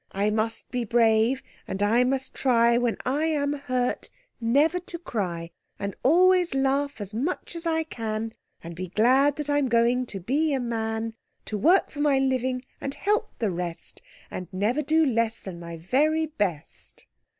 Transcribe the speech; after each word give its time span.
I 0.13 0.31
must 0.31 0.71
be 0.71 0.83
brave, 0.83 1.43
and 1.67 1.83
I 1.83 2.03
must 2.03 2.33
try 2.33 2.75
When 2.75 2.97
I 3.05 3.25
am 3.25 3.53
hurt 3.53 4.09
never 4.39 4.79
to 4.79 4.97
cry, 4.97 5.51
And 5.77 5.93
always 6.01 6.55
laugh 6.55 6.99
as 6.99 7.13
much 7.13 7.55
as 7.55 7.67
I 7.67 7.83
can, 7.83 8.33
And 8.63 8.75
be 8.75 8.87
glad 8.87 9.35
that 9.35 9.47
I'm 9.47 9.67
going 9.69 10.07
to 10.07 10.19
be 10.19 10.53
a 10.53 10.59
man 10.59 11.13
To 11.45 11.55
work 11.59 11.91
for 11.91 11.99
my 11.99 12.17
living 12.17 12.65
and 12.81 12.95
help 12.95 13.37
the 13.37 13.51
rest 13.51 14.01
And 14.31 14.47
never 14.51 14.81
do 14.81 15.05
less 15.05 15.39
than 15.39 15.59
my 15.59 15.77
very 15.77 16.25
best." 16.25 17.05